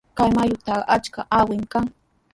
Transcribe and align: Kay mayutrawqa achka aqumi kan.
Kay 0.17 0.29
mayutrawqa 0.35 0.89
achka 0.95 1.21
aqumi 1.37 1.65
kan. 1.71 1.85